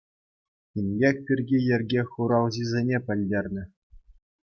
[0.83, 3.63] Инкек пирки йӗрке хуралҫисене пӗлтернӗ.